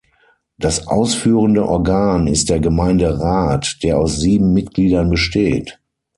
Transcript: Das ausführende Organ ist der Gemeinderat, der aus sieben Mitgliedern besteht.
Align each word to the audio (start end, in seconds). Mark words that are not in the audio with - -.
Das 0.57 0.87
ausführende 0.87 1.63
Organ 1.67 2.25
ist 2.25 2.49
der 2.49 2.59
Gemeinderat, 2.59 3.77
der 3.83 3.99
aus 3.99 4.17
sieben 4.19 4.51
Mitgliedern 4.51 5.11
besteht. 5.11 5.79